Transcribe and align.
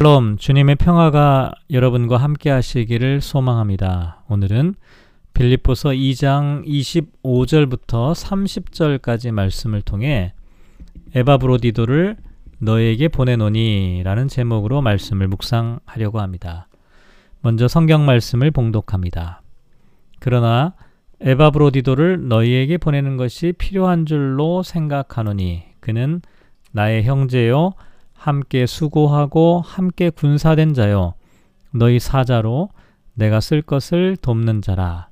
샬롬 0.00 0.38
주님의 0.38 0.76
평화가 0.76 1.52
여러분과 1.70 2.16
함께 2.16 2.48
하시기를 2.48 3.20
소망합니다. 3.20 4.22
오늘은 4.30 4.74
빌립보서 5.34 5.90
2장 5.90 6.64
25절부터 6.64 8.14
30절까지 8.14 9.30
말씀을 9.30 9.82
통해 9.82 10.32
에바브로디도를 11.14 12.16
너에게 12.60 13.08
보내노니 13.08 14.00
라는 14.02 14.26
제목으로 14.26 14.80
말씀을 14.80 15.28
묵상하려고 15.28 16.20
합니다. 16.20 16.66
먼저 17.42 17.68
성경 17.68 18.06
말씀을 18.06 18.50
봉독합니다. 18.52 19.42
그러나 20.18 20.72
에바브로디도를 21.20 22.26
너희에게 22.26 22.78
보내는 22.78 23.18
것이 23.18 23.52
필요한 23.52 24.06
줄로 24.06 24.62
생각하노니 24.62 25.64
그는 25.80 26.22
나의 26.72 27.02
형제요 27.02 27.74
함께 28.20 28.66
수고하고 28.66 29.62
함께 29.64 30.10
군사된 30.10 30.74
자요. 30.74 31.14
너희 31.72 31.98
사자로 31.98 32.68
내가 33.14 33.40
쓸 33.40 33.62
것을 33.62 34.18
돕는 34.20 34.60
자라. 34.60 35.08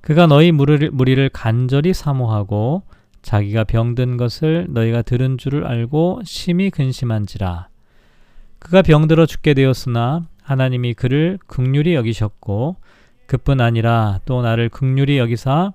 그가 0.00 0.26
너희 0.26 0.50
무리를, 0.50 0.90
무리를 0.90 1.28
간절히 1.28 1.94
사모하고 1.94 2.82
자기가 3.22 3.62
병든 3.62 4.16
것을 4.16 4.66
너희가 4.70 5.02
들은 5.02 5.38
줄을 5.38 5.64
알고 5.64 6.22
심히 6.24 6.70
근심한지라. 6.70 7.68
그가 8.58 8.82
병들어 8.82 9.26
죽게 9.26 9.54
되었으나 9.54 10.26
하나님이 10.42 10.94
그를 10.94 11.38
극률히 11.46 11.94
여기셨고 11.94 12.74
그뿐 13.26 13.60
아니라 13.60 14.18
또 14.24 14.42
나를 14.42 14.68
극률히 14.68 15.18
여기사 15.18 15.74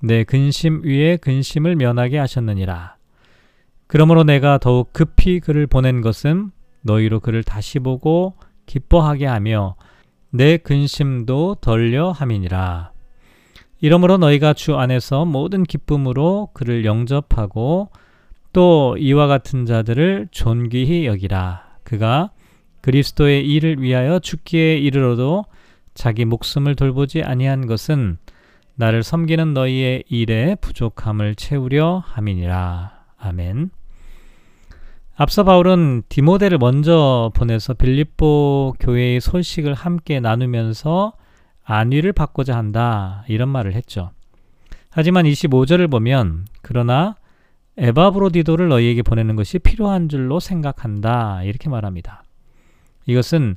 내 0.00 0.24
근심 0.24 0.82
위에 0.82 1.16
근심을 1.16 1.76
면하게 1.76 2.18
하셨느니라 2.18 2.97
그러므로 3.88 4.22
내가 4.22 4.58
더욱 4.58 4.92
급히 4.92 5.40
그를 5.40 5.66
보낸 5.66 6.02
것은 6.02 6.50
너희로 6.82 7.20
그를 7.20 7.42
다시 7.42 7.78
보고 7.78 8.34
기뻐하게 8.66 9.26
하며 9.26 9.76
내 10.30 10.58
근심도 10.58 11.56
덜려 11.56 12.12
함이니라. 12.12 12.92
이러므로 13.80 14.18
너희가 14.18 14.52
주 14.52 14.76
안에서 14.76 15.24
모든 15.24 15.62
기쁨으로 15.62 16.50
그를 16.52 16.84
영접하고 16.84 17.88
또 18.52 18.96
이와 18.98 19.26
같은 19.26 19.64
자들을 19.64 20.28
존귀히 20.32 21.06
여기라. 21.06 21.78
그가 21.82 22.30
그리스도의 22.82 23.48
일을 23.48 23.80
위하여 23.80 24.18
죽기에 24.18 24.76
이르러도 24.76 25.44
자기 25.94 26.26
목숨을 26.26 26.74
돌보지 26.74 27.22
아니한 27.22 27.66
것은 27.66 28.18
나를 28.74 29.02
섬기는 29.02 29.54
너희의 29.54 30.04
일에 30.08 30.56
부족함을 30.60 31.34
채우려 31.36 32.02
함이니라. 32.04 32.92
아멘. 33.16 33.70
앞서 35.20 35.42
바울은 35.42 36.04
디모데를 36.08 36.58
먼저 36.58 37.32
보내서 37.34 37.74
빌립보 37.74 38.74
교회의 38.78 39.20
소식을 39.20 39.74
함께 39.74 40.20
나누면서 40.20 41.12
안위를 41.64 42.12
받고자 42.12 42.56
한다. 42.56 43.24
이런 43.26 43.48
말을 43.48 43.74
했죠. 43.74 44.12
하지만 44.90 45.24
25절을 45.24 45.90
보면 45.90 46.46
그러나 46.62 47.16
에바브로디도를 47.78 48.68
너희에게 48.68 49.02
보내는 49.02 49.34
것이 49.34 49.58
필요한 49.58 50.08
줄로 50.08 50.38
생각한다. 50.38 51.42
이렇게 51.42 51.68
말합니다. 51.68 52.22
이것은 53.06 53.56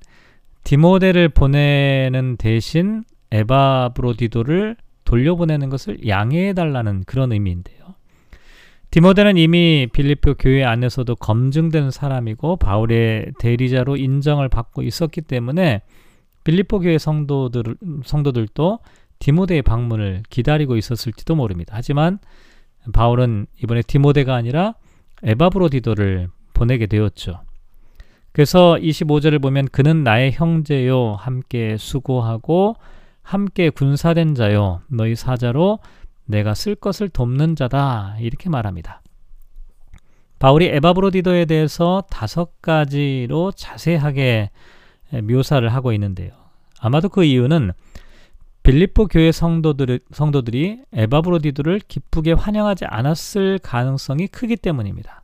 디모데를 0.64 1.30
보내는 1.30 2.38
대신 2.38 3.04
에바브로디도를 3.30 4.78
돌려보내는 5.06 5.70
것을 5.70 6.08
양해해 6.08 6.54
달라는 6.54 7.04
그런 7.06 7.32
의미인데요. 7.32 7.82
디모데는 8.92 9.38
이미 9.38 9.88
빌립보 9.94 10.36
교회 10.38 10.66
안에서도 10.66 11.16
검증된 11.16 11.92
사람이고 11.92 12.58
바울의 12.58 13.32
대리자로 13.40 13.96
인정을 13.96 14.50
받고 14.50 14.84
있었기 14.84 15.22
때문에 15.22 15.82
빌립보 16.44 16.80
교회 16.82 16.98
성도들 16.98 17.78
성도들도 18.04 18.80
디모데의 19.20 19.62
방문을 19.62 20.24
기다리고 20.30 20.76
있었을지도 20.76 21.36
모릅니다. 21.36 21.74
하지만 21.76 22.20
바울은 22.92 23.48
이번에 23.64 23.82
디모데가 23.82 24.36
아니라 24.36 24.74
에바브로디도를 25.24 26.28
보내게 26.54 26.88
되었죠. 26.88 27.40
그래서 28.34 28.78
25절을 28.82 29.42
보면 29.42 29.70
그는 29.72 30.04
나의 30.04 30.34
형제요 30.34 31.14
함께 31.14 31.78
수고하고 31.78 32.76
함께 33.22 33.70
군사된 33.70 34.36
자요 34.36 34.82
너희 34.90 35.16
사자로 35.16 35.80
내가 36.32 36.56
쓸 36.56 36.74
것을 36.76 37.10
돕는 37.10 37.56
자다. 37.56 38.16
이렇게 38.20 38.50
말합니다. 38.50 39.02
바울이 40.40 40.66
에바브로디도에 40.66 41.46
대해서 41.46 42.04
다섯 42.10 42.60
가지로 42.64 43.52
자세하게 43.52 44.50
묘사를 45.24 45.68
하고 45.70 45.94
있는데요. 45.94 46.32
아마도 46.80 47.10
그 47.10 47.24
이유는 47.24 47.72
빌립보 48.64 49.08
교회 49.08 49.32
성도들, 49.32 50.00
성도들이 50.12 50.82
에바브로디도를 50.94 51.82
기쁘게 51.88 52.34
환영하지 52.34 52.86
않았을 52.86 53.60
가능성이 53.60 54.28
크기 54.28 54.56
때문입니다. 54.56 55.24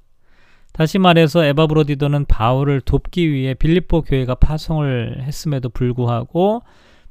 다시 0.74 1.00
말해서 1.00 1.44
에바브로디도는 1.46 2.26
바울을 2.26 2.82
돕기 2.82 3.32
위해 3.32 3.56
빌립보 3.56 4.04
교회가 4.04 4.36
파송을 4.36 5.24
했음에도 5.24 5.70
불구하고 5.70 6.62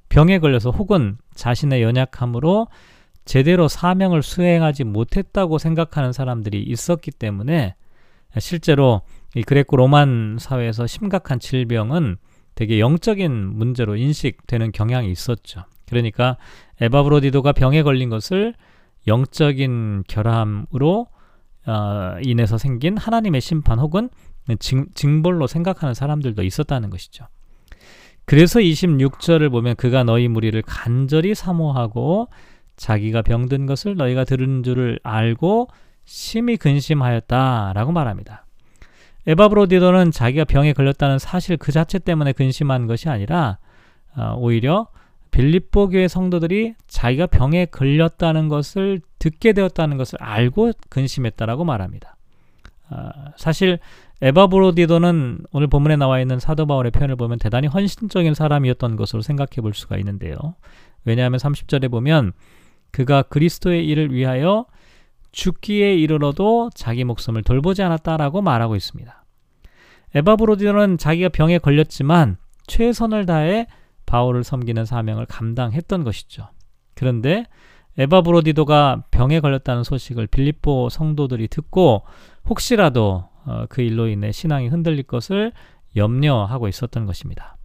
병에 0.09 0.39
걸려서 0.39 0.71
혹은 0.71 1.19
자신의 1.35 1.83
연약함으로 1.83 2.69
제대로 3.27 3.69
사명을 3.69 4.23
수행하지 4.23 4.85
못했다고 4.85 5.59
생각하는 5.59 6.13
사람들이 6.13 6.63
있었기 6.63 7.11
때문에 7.11 7.75
실제로 8.39 9.03
이 9.35 9.43
그레코 9.43 9.77
로만 9.77 10.39
사회에서 10.41 10.87
심각한 10.87 11.39
질병은 11.39 12.17
되게 12.55 12.81
영적인 12.81 13.33
문제로 13.33 13.97
인식되는 13.97 14.73
경향이 14.73 15.11
있었죠. 15.11 15.65
그러니까 15.87 16.39
에바브로디도가 16.81 17.53
병에 17.53 17.83
걸린 17.83 18.09
것을 18.09 18.55
영적인 19.07 20.05
결함으로 20.09 21.09
어, 21.67 22.17
인해서 22.23 22.59
생긴 22.59 22.97
하나님의 22.97 23.41
심판 23.41 23.79
혹은 23.81 24.09
징, 24.61 24.87
징벌로 24.95 25.49
생각하는 25.49 25.95
사람들도 25.95 26.43
있었다는 26.45 26.91
것이죠. 26.91 27.27
그래서 28.25 28.61
26절을 28.61 29.51
보면 29.51 29.77
그가 29.77 30.05
너희 30.05 30.29
무리를 30.29 30.61
간절히 30.63 31.35
사모하고 31.35 32.29
자기가 32.77 33.23
병든 33.23 33.67
것을 33.67 33.97
너희가 33.97 34.25
들은 34.25 34.63
줄을 34.63 34.99
알고 35.03 35.69
심히 36.05 36.57
근심하였다라고 36.57 37.93
말합니다. 37.93 38.47
에바브로디도는 39.27 40.13
자기가 40.13 40.45
병에 40.45 40.73
걸렸다는 40.73 41.19
사실 41.19 41.57
그 41.57 41.73
자체 41.73 41.99
때문에 41.99 42.33
근심한 42.33 42.87
것이 42.87 43.09
아니라 43.09 43.59
어, 44.17 44.35
오히려 44.39 44.89
빌립보 45.33 45.89
교회 45.89 46.09
성도들이 46.09 46.75
자기가 46.87 47.27
병에 47.27 47.67
걸렸다는 47.67 48.49
것을 48.49 49.01
듣게 49.19 49.53
되었다는 49.53 49.97
것을 49.97 50.23
알고 50.23 50.73
근심했다라고 50.89 51.65
말합니다. 51.65 52.17
어, 52.89 53.11
사실 53.37 53.79
에바브로디도는 54.23 55.41
오늘 55.53 55.67
본문에 55.67 55.97
나와 55.97 56.21
있는 56.21 56.39
사도 56.39 56.67
바울의 56.67 56.93
표현을 56.93 57.17
보면 57.17 57.39
대단히 57.39 57.67
헌신적인 57.67 58.33
사람이었던 58.33 58.97
것으로 58.97 59.21
생각해 59.21 59.61
볼 59.61 59.75
수가 59.75 59.99
있는데요. 59.99 60.37
왜냐하면 61.05 61.39
30절에 61.39 61.91
보면 61.91 62.33
그가 62.97 63.21
그리스도의 63.21 63.87
일을 63.87 64.11
위하여 64.15 64.65
죽기에 65.33 65.97
이르러도 65.97 66.71
자기 66.73 67.05
목숨을 67.05 67.43
돌보지 67.43 67.83
않았다라고 67.83 68.41
말하고 68.41 68.75
있습니다. 68.75 69.25
에바브로디는 70.15 70.97
자기가 70.97 71.29
병에 71.29 71.59
걸렸지만 71.59 72.39
최선을 72.67 73.27
다해 73.27 73.67
바울을 74.07 74.45
섬기는 74.45 74.87
사명을 74.87 75.27
감당했던 75.27 76.05
것이죠. 76.05 76.49
그런데 76.95 77.45
에바브로디도가 77.99 79.05
병에 79.11 79.41
걸렸다는 79.41 79.85
소식을 79.85 80.27
빌립보 80.29 80.89
성도들이 80.89 81.49
듣고 81.49 82.03
혹시라도 82.49 83.29
어, 83.45 83.67
그 83.69 83.83
일로 83.83 84.09
인해 84.09 84.33
신앙이 84.33 84.69
흔들릴 84.69 85.03
것을 85.03 85.53
염려하고 85.97 86.67
있었던 86.67 87.05
것입니다. 87.05 87.56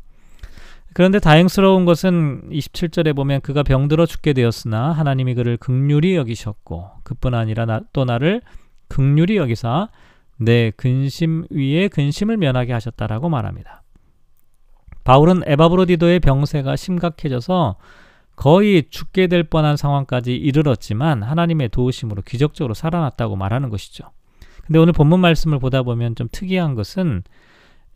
그런데 0.94 1.20
다행스러운 1.20 1.86
것은 1.86 2.50
27절에 2.50 3.16
보면 3.16 3.42
그가 3.42 3.64
병들어 3.64 4.06
죽게 4.06 4.34
되었으나 4.34 4.92
하나님이 4.92 5.36
그를 5.36 5.58
극률히 5.58 6.16
여기셨고 6.16 6.90
그뿐 7.04 7.34
아니라 7.34 7.66
나, 7.66 7.82
또 7.94 8.04
나를 8.04 8.42
극률히 8.90 9.38
여기사 9.38 9.88
내 10.38 10.72
근심 10.72 11.46
위에 11.50 11.88
근심을 11.88 12.36
면하게 12.36 12.74
하셨다라고 12.74 13.30
말합니다. 13.30 13.84
바울은 15.04 15.44
에바브로디도의 15.46 16.20
병세가 16.20 16.76
심각해져서 16.76 17.78
거의 18.36 18.84
죽게 18.90 19.28
될 19.28 19.44
뻔한 19.44 19.78
상황까지 19.78 20.36
이르렀지만 20.36 21.24
하나님의 21.24 21.70
도우심으로 21.70 22.24
기적적으로 22.24 22.74
살아났다고 22.74 23.36
말하는 23.36 23.70
것이죠. 23.70 24.12
근데 24.66 24.80
오늘 24.80 24.94
본문 24.94 25.20
말씀을 25.20 25.60
보다 25.60 25.84
보면 25.84 26.16
좀 26.16 26.28
특이한 26.32 26.76
것은 26.76 27.24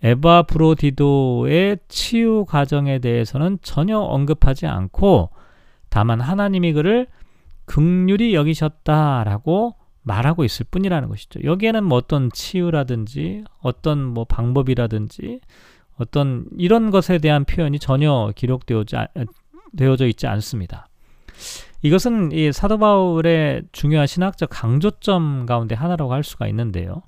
에바 0.04 0.44
브로디도의 0.44 1.80
치유 1.88 2.46
과정에 2.48 3.00
대해서는 3.00 3.60
전혀 3.62 3.98
언급하지 3.98 4.68
않고 4.68 5.32
다만 5.90 6.22
하나님이 6.22 6.74
그를 6.74 7.08
극률이 7.66 8.36
여기셨다라고 8.36 9.76
말하고 10.04 10.44
있을 10.44 10.66
뿐이라는 10.70 11.10
것이죠. 11.10 11.40
여기에는 11.44 11.84
뭐 11.84 11.98
어떤 11.98 12.30
치유라든지 12.32 13.44
어떤 13.62 14.04
뭐 14.04 14.26
방법이라든지 14.26 15.40
어떤 15.98 16.46
이런 16.58 16.92
것에 16.92 17.18
대한 17.18 17.46
표현이 17.46 17.80
전혀 17.80 18.32
기록되어져 18.36 19.08
있지 20.08 20.28
않습니다. 20.28 20.90
이것은 21.82 22.32
이 22.34 22.52
사도 22.52 22.78
바울의 22.78 23.64
중요한 23.72 24.06
신학적 24.06 24.50
강조점 24.52 25.46
가운데 25.46 25.74
하나라고 25.74 26.14
할 26.14 26.24
수가 26.24 26.48
있는데요. 26.48 27.02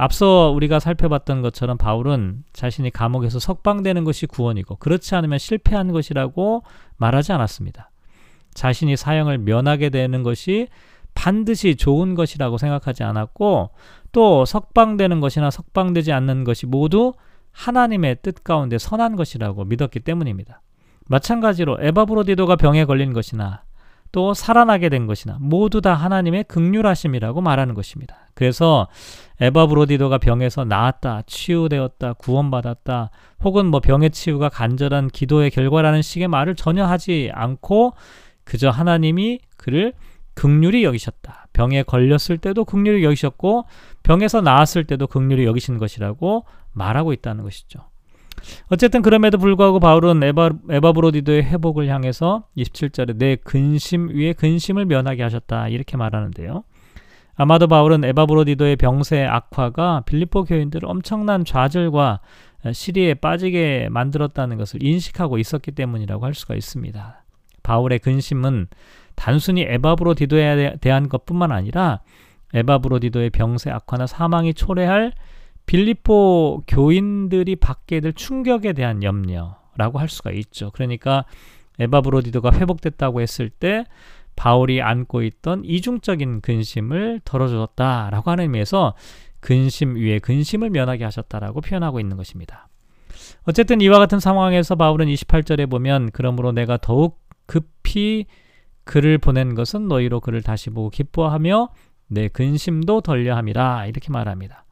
앞서 0.00 0.52
우리가 0.54 0.78
살펴봤던 0.78 1.42
것처럼 1.42 1.76
바울은 1.76 2.44
자신이 2.52 2.90
감옥에서 2.90 3.40
석방되는 3.40 4.04
것이 4.04 4.26
구원이고 4.26 4.76
그렇지 4.76 5.16
않으면 5.16 5.38
실패한 5.40 5.90
것이라고 5.90 6.62
말하지 6.98 7.32
않았습니다. 7.32 7.90
자신이 8.54 8.96
사형을 8.96 9.38
면하게 9.38 9.90
되는 9.90 10.22
것이 10.22 10.68
반드시 11.14 11.74
좋은 11.74 12.14
것이라고 12.14 12.58
생각하지 12.58 13.02
않았고 13.02 13.70
또 14.12 14.44
석방되는 14.44 15.18
것이나 15.18 15.50
석방되지 15.50 16.12
않는 16.12 16.44
것이 16.44 16.66
모두 16.66 17.14
하나님의 17.50 18.18
뜻 18.22 18.44
가운데 18.44 18.78
선한 18.78 19.16
것이라고 19.16 19.64
믿었기 19.64 19.98
때문입니다. 19.98 20.62
마찬가지로 21.08 21.78
에바브로디도가 21.80 22.54
병에 22.54 22.84
걸린 22.84 23.12
것이나 23.12 23.64
또 24.12 24.34
살아나게 24.34 24.88
된 24.88 25.06
것이나 25.06 25.36
모두 25.40 25.80
다 25.80 25.94
하나님의 25.94 26.44
극률하심이라고 26.44 27.40
말하는 27.40 27.74
것입니다. 27.74 28.16
그래서 28.34 28.88
에바 29.40 29.66
브로디도가 29.66 30.18
병에서 30.18 30.64
나았다, 30.64 31.22
치유되었다, 31.26 32.14
구원받았다, 32.14 33.10
혹은 33.44 33.66
뭐 33.66 33.80
병의 33.80 34.10
치유가 34.10 34.48
간절한 34.48 35.08
기도의 35.08 35.50
결과라는 35.50 36.02
식의 36.02 36.28
말을 36.28 36.54
전혀 36.54 36.84
하지 36.84 37.30
않고 37.32 37.94
그저 38.44 38.70
하나님이 38.70 39.40
그를 39.56 39.92
극률이 40.34 40.84
여기셨다. 40.84 41.48
병에 41.52 41.82
걸렸을 41.82 42.38
때도 42.40 42.64
극률이 42.64 43.04
여기셨고 43.04 43.64
병에서 44.04 44.40
나았을 44.40 44.84
때도 44.84 45.08
극률이 45.08 45.44
여기신 45.44 45.78
것이라고 45.78 46.44
말하고 46.72 47.12
있다는 47.12 47.42
것이죠. 47.42 47.87
어쨌든 48.68 49.02
그럼에도 49.02 49.38
불구하고 49.38 49.80
바울은 49.80 50.22
에바, 50.22 50.50
에바브로디도의 50.70 51.44
회복을 51.44 51.88
향해서 51.88 52.44
27절에 52.56 53.16
내 53.16 53.36
근심 53.36 54.08
위에 54.08 54.32
근심을 54.32 54.86
면하게 54.86 55.22
하셨다 55.22 55.68
이렇게 55.68 55.96
말하는데요. 55.96 56.64
아마도 57.36 57.68
바울은 57.68 58.04
에바브로디도의 58.04 58.76
병세 58.76 59.24
악화가 59.24 60.02
빌립보 60.06 60.44
교인들을 60.44 60.88
엄청난 60.88 61.44
좌절과 61.44 62.20
시리에 62.72 63.14
빠지게 63.14 63.88
만들었다는 63.90 64.56
것을 64.56 64.82
인식하고 64.82 65.38
있었기 65.38 65.70
때문이라고 65.72 66.24
할 66.24 66.34
수가 66.34 66.54
있습니다. 66.56 67.24
바울의 67.62 68.00
근심은 68.00 68.66
단순히 69.14 69.62
에바브로디도에 69.62 70.76
대한 70.80 71.08
것뿐만 71.08 71.52
아니라 71.52 72.00
에바브로디도의 72.54 73.30
병세 73.30 73.70
악화나 73.70 74.06
사망이 74.06 74.54
초래할 74.54 75.12
빌리포 75.68 76.62
교인들이 76.66 77.54
받게 77.56 78.00
될 78.00 78.14
충격에 78.14 78.72
대한 78.72 79.02
염려라고 79.02 79.98
할 79.98 80.08
수가 80.08 80.30
있죠. 80.30 80.70
그러니까 80.72 81.26
에바 81.78 82.00
브로디도가 82.00 82.52
회복됐다고 82.52 83.20
했을 83.20 83.50
때 83.50 83.84
바울이 84.34 84.80
안고 84.80 85.22
있던 85.22 85.64
이중적인 85.64 86.40
근심을 86.40 87.20
덜어주었다라고 87.22 88.30
하는 88.30 88.44
의미에서 88.44 88.94
근심 89.40 89.96
위에 89.96 90.20
근심을 90.20 90.70
면하게 90.70 91.04
하셨다라고 91.04 91.60
표현하고 91.60 92.00
있는 92.00 92.16
것입니다. 92.16 92.68
어쨌든 93.44 93.82
이와 93.82 93.98
같은 93.98 94.20
상황에서 94.20 94.74
바울은 94.74 95.06
28절에 95.06 95.68
보면 95.68 96.10
그러므로 96.14 96.50
내가 96.50 96.78
더욱 96.78 97.20
급히 97.44 98.24
그를 98.84 99.18
보낸 99.18 99.54
것은 99.54 99.86
너희로 99.86 100.20
그를 100.20 100.40
다시 100.40 100.70
보고 100.70 100.88
기뻐하며 100.88 101.68
내 102.06 102.28
근심도 102.28 103.02
덜려함이라 103.02 103.86
이렇게 103.86 104.10
말합니다. 104.10 104.64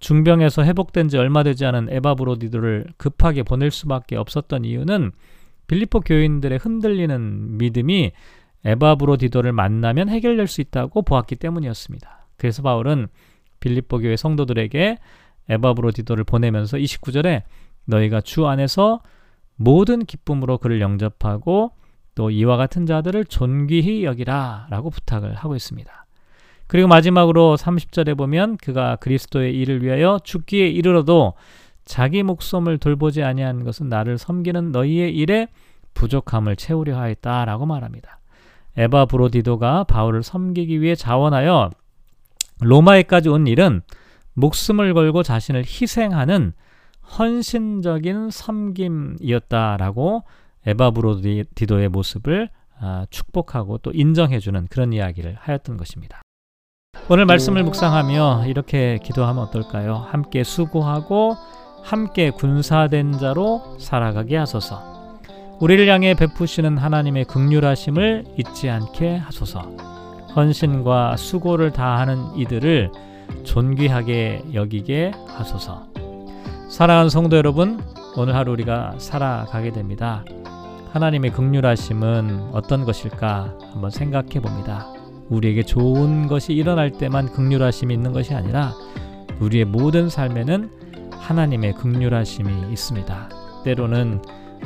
중병에서 0.00 0.64
회복된 0.64 1.08
지 1.08 1.18
얼마 1.18 1.42
되지 1.42 1.64
않은 1.66 1.88
에바 1.90 2.14
브로디도를 2.14 2.86
급하게 2.96 3.42
보낼 3.42 3.70
수밖에 3.70 4.16
없었던 4.16 4.64
이유는 4.64 5.12
빌리포 5.66 6.00
교인들의 6.00 6.58
흔들리는 6.58 7.58
믿음이 7.58 8.12
에바 8.64 8.96
브로디도를 8.96 9.52
만나면 9.52 10.08
해결될 10.08 10.46
수 10.46 10.60
있다고 10.60 11.02
보았기 11.02 11.36
때문이었습니다. 11.36 12.26
그래서 12.36 12.62
바울은 12.62 13.08
빌리포 13.60 13.98
교회 13.98 14.16
성도들에게 14.16 14.98
에바 15.48 15.74
브로디도를 15.74 16.24
보내면서 16.24 16.76
29절에 16.76 17.42
너희가 17.86 18.20
주 18.20 18.46
안에서 18.46 19.00
모든 19.56 20.04
기쁨으로 20.04 20.58
그를 20.58 20.80
영접하고 20.80 21.72
또 22.14 22.30
이와 22.30 22.56
같은 22.56 22.86
자들을 22.86 23.24
존귀히 23.26 24.04
여기라 24.04 24.68
라고 24.70 24.90
부탁을 24.90 25.34
하고 25.34 25.56
있습니다. 25.56 26.06
그리고 26.68 26.86
마지막으로 26.86 27.56
30절에 27.56 28.16
보면 28.16 28.58
그가 28.58 28.96
그리스도의 28.96 29.56
일을 29.56 29.82
위하여 29.82 30.20
죽기에 30.22 30.68
이르러도 30.68 31.32
자기 31.84 32.22
목숨을 32.22 32.76
돌보지 32.78 33.22
아니한 33.22 33.64
것은 33.64 33.88
나를 33.88 34.18
섬기는 34.18 34.70
너희의 34.70 35.16
일에 35.16 35.48
부족함을 35.94 36.56
채우려 36.56 36.98
하였다라고 36.98 37.64
말합니다. 37.64 38.20
에바 38.76 39.06
브로디도가 39.06 39.84
바울을 39.84 40.22
섬기기 40.22 40.80
위해 40.82 40.94
자원하여 40.94 41.70
로마에까지 42.60 43.30
온 43.30 43.46
일은 43.46 43.80
목숨을 44.34 44.92
걸고 44.94 45.22
자신을 45.22 45.64
희생하는 45.64 46.52
헌신적인 47.18 48.30
섬김이었다라고 48.30 50.24
에바 50.66 50.90
브로디도의 50.90 51.88
모습을 51.88 52.50
아, 52.80 53.06
축복하고 53.10 53.78
또 53.78 53.90
인정해주는 53.92 54.68
그런 54.68 54.92
이야기를 54.92 55.36
하였던 55.40 55.78
것입니다. 55.78 56.20
오늘 57.10 57.24
말씀을 57.24 57.62
묵상하며 57.62 58.44
이렇게 58.48 58.98
기도하면 59.02 59.44
어떨까요? 59.44 59.96
함께 60.10 60.44
수고하고 60.44 61.38
함께 61.82 62.28
군사된 62.28 63.12
자로 63.12 63.78
살아가게 63.78 64.36
하소서. 64.36 65.18
우리를 65.58 65.88
향해 65.88 66.12
베푸시는 66.12 66.76
하나님의 66.76 67.24
극률하심을 67.24 68.26
잊지 68.36 68.68
않게 68.68 69.16
하소서. 69.16 69.62
헌신과 70.36 71.16
수고를 71.16 71.72
다하는 71.72 72.36
이들을 72.36 72.92
존귀하게 73.42 74.42
여기게 74.52 75.12
하소서. 75.28 75.86
사랑하는 76.68 77.08
성도 77.08 77.38
여러분, 77.38 77.80
오늘 78.18 78.34
하루 78.34 78.52
우리가 78.52 78.96
살아가게 78.98 79.72
됩니다. 79.72 80.24
하나님의 80.92 81.32
극률하심은 81.32 82.50
어떤 82.52 82.84
것일까 82.84 83.54
한번 83.72 83.90
생각해 83.90 84.40
봅니다. 84.40 84.97
우리에게 85.28 85.62
좋은 85.62 86.26
것이 86.26 86.52
일어날 86.54 86.90
때만 86.90 87.32
극률하심이 87.32 87.92
있는 87.92 88.12
것이 88.12 88.34
아니라 88.34 88.72
우리의 89.40 89.64
모든 89.64 90.08
삶에는 90.08 90.70
하나님의 91.12 91.74
극률하심이 91.74 92.72
있습니다. 92.72 93.28
때로는 93.64 94.22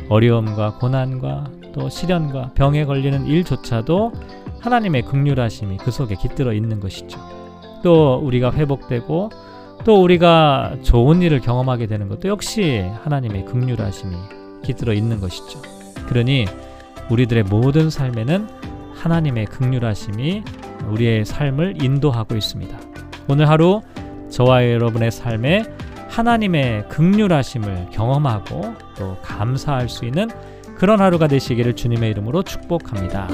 어려움과 0.09 0.79
고난과 0.79 1.51
또 1.73 1.89
시련과 1.89 2.53
병에 2.55 2.85
걸리는 2.85 3.27
일조차도 3.27 4.13
하나님의 4.61 5.03
극률하심이 5.03 5.79
그 5.79 5.91
속에 5.91 6.15
깃들어 6.15 6.53
있는 6.53 6.81
것이죠. 6.81 7.19
또 7.83 8.21
우리가 8.23 8.53
회복되고 8.53 9.31
또 9.85 10.03
우리가 10.03 10.77
좋은 10.83 11.23
일을 11.23 11.41
경험하게 11.41 11.87
되는 11.87 12.09
것도 12.09 12.29
역시 12.29 12.85
하나님의 13.03 13.47
극률하심이 13.47 14.15
깃들어 14.63 14.93
있는 14.93 15.21
것이죠. 15.21 15.61
그러니 16.07 16.47
우리들의 17.11 17.45
모든 17.45 17.91
삶에는 17.91 18.47
하나님의 19.03 19.47
극률하심이 19.47 20.45
우리의 20.89 21.25
삶을 21.25 21.83
인도하고 21.83 22.37
있습니다. 22.37 22.79
오늘 23.29 23.49
하루 23.49 23.83
저와 24.31 24.71
여러분의 24.71 25.11
삶에 25.11 25.65
하나님의 26.09 26.89
극률하심을 26.89 27.89
경험하고 27.91 28.75
또 28.97 29.17
감사할 29.23 29.89
수 29.89 30.05
있는 30.05 30.29
그런 30.77 31.01
하루가 31.01 31.27
되시기를 31.27 31.75
주님의 31.75 32.11
이름으로 32.11 32.45
축복합니다. 32.45 33.29